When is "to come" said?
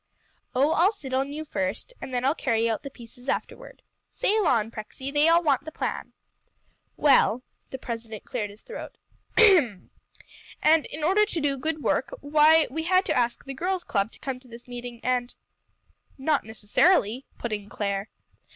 14.13-14.39